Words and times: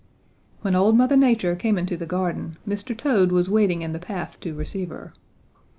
"When 0.63 0.73
old 0.73 0.97
Mother 0.97 1.15
Nature 1.15 1.55
came 1.55 1.77
into 1.77 1.95
the 1.95 2.07
garden, 2.07 2.57
Mr. 2.67 2.97
Toad 2.97 3.31
was 3.31 3.51
waiting 3.51 3.83
in 3.83 3.93
the 3.93 3.99
path 3.99 4.39
to 4.39 4.55
receive 4.55 4.89
her. 4.89 5.13